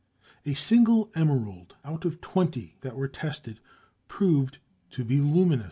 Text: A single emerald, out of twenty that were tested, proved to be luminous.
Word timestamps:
A 0.47 0.55
single 0.55 1.11
emerald, 1.13 1.75
out 1.85 2.05
of 2.05 2.21
twenty 2.21 2.75
that 2.81 2.95
were 2.95 3.07
tested, 3.07 3.59
proved 4.07 4.57
to 4.89 5.05
be 5.05 5.21
luminous. 5.21 5.59